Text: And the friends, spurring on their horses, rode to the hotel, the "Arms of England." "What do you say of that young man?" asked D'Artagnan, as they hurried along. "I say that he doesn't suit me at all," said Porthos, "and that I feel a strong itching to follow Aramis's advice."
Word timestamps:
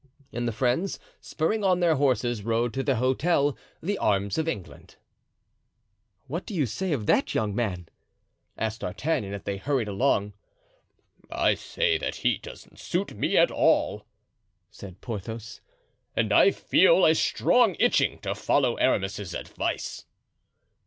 And 0.33 0.47
the 0.47 0.51
friends, 0.51 0.97
spurring 1.19 1.63
on 1.63 1.79
their 1.79 1.93
horses, 1.97 2.41
rode 2.41 2.73
to 2.73 2.81
the 2.81 2.95
hotel, 2.95 3.55
the 3.83 3.99
"Arms 3.99 4.39
of 4.39 4.47
England." 4.47 4.95
"What 6.25 6.47
do 6.47 6.55
you 6.55 6.65
say 6.65 6.91
of 6.91 7.05
that 7.05 7.35
young 7.35 7.53
man?" 7.53 7.87
asked 8.57 8.79
D'Artagnan, 8.81 9.35
as 9.35 9.43
they 9.43 9.57
hurried 9.57 9.87
along. 9.87 10.33
"I 11.29 11.53
say 11.53 11.99
that 11.99 12.15
he 12.15 12.39
doesn't 12.39 12.79
suit 12.79 13.13
me 13.13 13.37
at 13.37 13.51
all," 13.51 14.07
said 14.71 15.01
Porthos, 15.01 15.61
"and 16.15 16.31
that 16.31 16.35
I 16.39 16.49
feel 16.49 17.05
a 17.05 17.13
strong 17.13 17.75
itching 17.79 18.17
to 18.21 18.33
follow 18.33 18.77
Aramis's 18.77 19.35
advice." 19.35 20.07